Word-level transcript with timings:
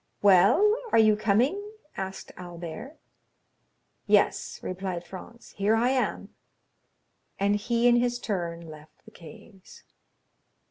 "Well, 0.23 0.77
are 0.91 0.97
you 0.97 1.15
coming?" 1.15 1.73
asked 1.95 2.31
Albert. 2.35 2.97
"Yes," 4.07 4.59
replied 4.63 5.05
Franz, 5.05 5.51
"here 5.51 5.75
I 5.75 5.89
am," 5.89 6.33
and 7.39 7.55
he, 7.55 7.87
in 7.87 7.97
his 7.97 8.17
turn, 8.17 8.61
left 8.67 9.05
the 9.05 9.11
caves. 9.11 9.83